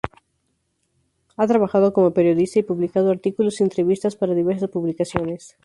[1.37, 5.57] Ha trabajado como periodista y publicado artículos y entrevistas para diversas publicaciones.